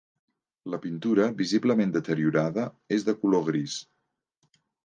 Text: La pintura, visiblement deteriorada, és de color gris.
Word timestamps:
La 0.73 0.79
pintura, 0.85 1.27
visiblement 1.43 1.93
deteriorada, 1.97 2.65
és 2.99 3.09
de 3.11 3.19
color 3.23 3.47
gris. 3.51 3.77